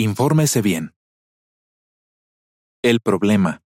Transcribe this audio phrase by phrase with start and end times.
[0.00, 0.94] Infórmese bien.
[2.84, 3.62] El problema.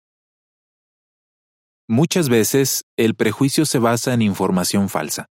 [1.87, 5.27] Muchas veces, el prejuicio se basa en información falsa.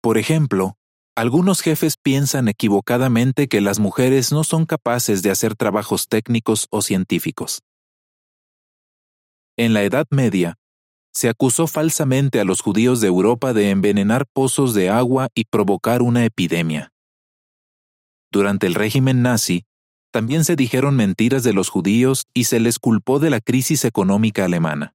[0.00, 0.78] Por ejemplo,
[1.14, 6.80] algunos jefes piensan equivocadamente que las mujeres no son capaces de hacer trabajos técnicos o
[6.80, 7.60] científicos.
[9.58, 10.54] En la Edad Media,
[11.12, 16.00] se acusó falsamente a los judíos de Europa de envenenar pozos de agua y provocar
[16.00, 16.88] una epidemia.
[18.30, 19.66] Durante el régimen nazi,
[20.12, 24.44] también se dijeron mentiras de los judíos y se les culpó de la crisis económica
[24.44, 24.94] alemana.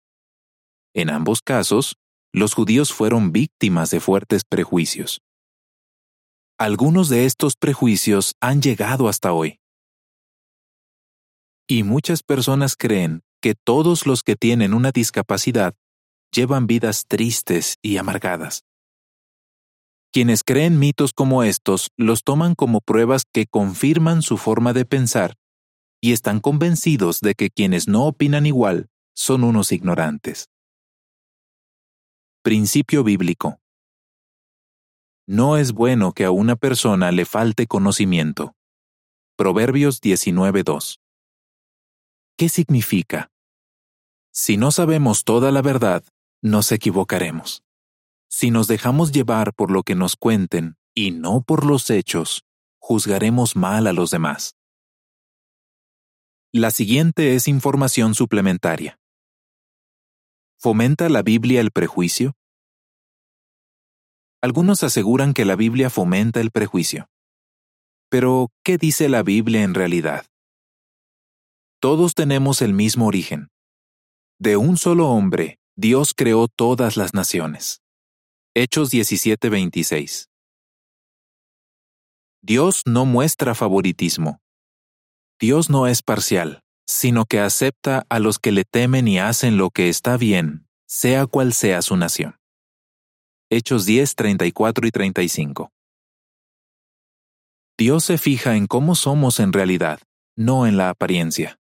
[0.94, 1.96] En ambos casos,
[2.32, 5.22] los judíos fueron víctimas de fuertes prejuicios.
[6.60, 9.60] Algunos de estos prejuicios han llegado hasta hoy.
[11.68, 15.76] Y muchas personas creen que todos los que tienen una discapacidad
[16.32, 18.64] llevan vidas tristes y amargadas.
[20.18, 25.36] Quienes creen mitos como estos los toman como pruebas que confirman su forma de pensar
[26.02, 30.50] y están convencidos de que quienes no opinan igual son unos ignorantes.
[32.42, 33.60] Principio bíblico.
[35.28, 38.56] No es bueno que a una persona le falte conocimiento.
[39.36, 40.98] Proverbios 19.2.
[42.40, 43.30] ¿Qué significa?
[44.34, 46.04] Si no sabemos toda la verdad,
[46.42, 47.67] nos equivocaremos.
[48.40, 52.46] Si nos dejamos llevar por lo que nos cuenten y no por los hechos,
[52.78, 54.56] juzgaremos mal a los demás.
[56.54, 59.00] La siguiente es información suplementaria.
[60.60, 62.36] ¿Fomenta la Biblia el prejuicio?
[64.40, 67.10] Algunos aseguran que la Biblia fomenta el prejuicio.
[68.08, 70.28] Pero, ¿qué dice la Biblia en realidad?
[71.82, 73.50] Todos tenemos el mismo origen.
[74.38, 77.82] De un solo hombre, Dios creó todas las naciones.
[78.60, 80.30] Hechos 17:26.
[82.42, 84.40] Dios no muestra favoritismo.
[85.40, 89.70] Dios no es parcial, sino que acepta a los que le temen y hacen lo
[89.70, 92.40] que está bien, sea cual sea su nación.
[93.52, 95.72] Hechos 10, 34 y 35.
[97.78, 100.00] Dios se fija en cómo somos en realidad,
[100.36, 101.60] no en la apariencia.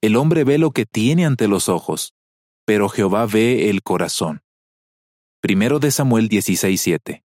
[0.00, 2.14] El hombre ve lo que tiene ante los ojos,
[2.64, 4.42] pero Jehová ve el corazón.
[5.42, 7.24] Primero de Samuel 16:7.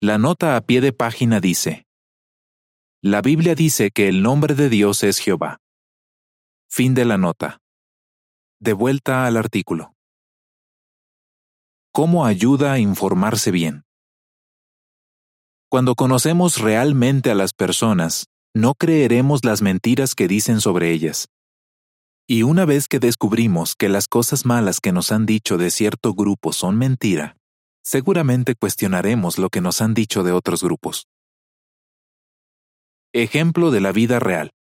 [0.00, 1.84] La nota a pie de página dice,
[3.02, 5.58] La Biblia dice que el nombre de Dios es Jehová.
[6.66, 7.60] Fin de la nota.
[8.58, 9.92] De vuelta al artículo.
[11.92, 13.84] ¿Cómo ayuda a informarse bien?
[15.68, 21.28] Cuando conocemos realmente a las personas, no creeremos las mentiras que dicen sobre ellas.
[22.26, 26.14] Y una vez que descubrimos que las cosas malas que nos han dicho de cierto
[26.14, 27.36] grupo son mentira,
[27.82, 31.06] seguramente cuestionaremos lo que nos han dicho de otros grupos.
[33.12, 34.52] Ejemplo de la vida real.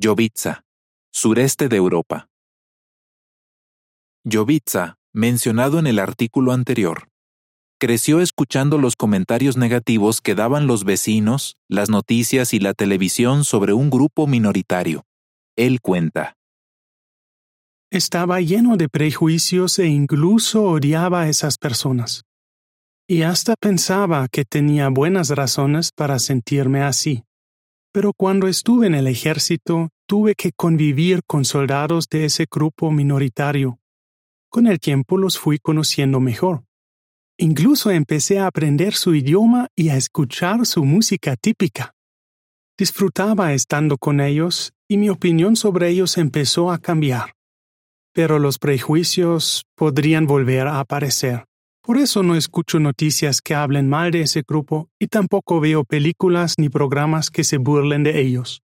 [0.00, 0.64] Jovitsa,
[1.10, 2.28] sureste de Europa.
[4.30, 7.08] Jovitsa, mencionado en el artículo anterior,
[7.80, 13.72] creció escuchando los comentarios negativos que daban los vecinos, las noticias y la televisión sobre
[13.72, 15.07] un grupo minoritario.
[15.58, 16.34] Él cuenta.
[17.90, 22.22] Estaba lleno de prejuicios e incluso odiaba a esas personas.
[23.08, 27.24] Y hasta pensaba que tenía buenas razones para sentirme así.
[27.92, 33.80] Pero cuando estuve en el ejército, tuve que convivir con soldados de ese grupo minoritario.
[34.50, 36.62] Con el tiempo los fui conociendo mejor.
[37.36, 41.94] Incluso empecé a aprender su idioma y a escuchar su música típica.
[42.78, 47.34] Disfrutaba estando con ellos y mi opinión sobre ellos empezó a cambiar.
[48.14, 51.44] Pero los prejuicios podrían volver a aparecer.
[51.82, 56.54] Por eso no escucho noticias que hablen mal de ese grupo y tampoco veo películas
[56.56, 58.62] ni programas que se burlen de ellos.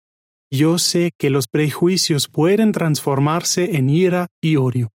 [0.49, 4.89] Yo sé que los prejuicios pueden transformarse en ira y odio.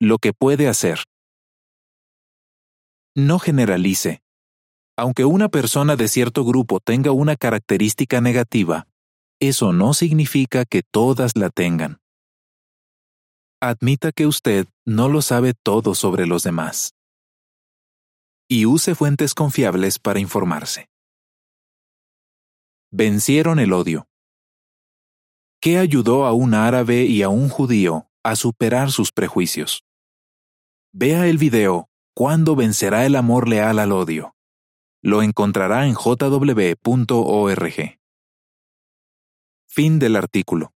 [0.00, 1.04] Lo que puede hacer.
[3.14, 4.23] No generalice.
[4.96, 8.86] Aunque una persona de cierto grupo tenga una característica negativa,
[9.40, 11.98] eso no significa que todas la tengan.
[13.60, 16.94] Admita que usted no lo sabe todo sobre los demás.
[18.48, 20.88] Y use fuentes confiables para informarse.
[22.92, 24.06] Vencieron el odio.
[25.60, 29.82] ¿Qué ayudó a un árabe y a un judío a superar sus prejuicios?
[30.92, 34.36] Vea el video ¿Cuándo vencerá el amor leal al odio?
[35.04, 36.78] Lo encontrará en jw.org.
[39.68, 40.72] Fin del artículo.